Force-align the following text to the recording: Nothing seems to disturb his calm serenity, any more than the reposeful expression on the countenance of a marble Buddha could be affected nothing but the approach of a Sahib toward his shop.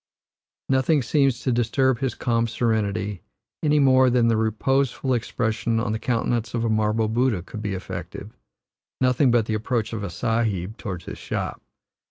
Nothing 0.67 1.03
seems 1.03 1.41
to 1.41 1.51
disturb 1.51 1.99
his 1.99 2.15
calm 2.15 2.47
serenity, 2.47 3.21
any 3.61 3.77
more 3.77 4.09
than 4.09 4.29
the 4.29 4.35
reposeful 4.35 5.13
expression 5.13 5.79
on 5.79 5.91
the 5.91 5.99
countenance 5.99 6.55
of 6.55 6.65
a 6.65 6.69
marble 6.69 7.07
Buddha 7.07 7.43
could 7.43 7.61
be 7.61 7.75
affected 7.75 8.31
nothing 8.99 9.29
but 9.29 9.45
the 9.45 9.53
approach 9.53 9.93
of 9.93 10.03
a 10.03 10.09
Sahib 10.09 10.75
toward 10.77 11.03
his 11.03 11.19
shop. 11.19 11.61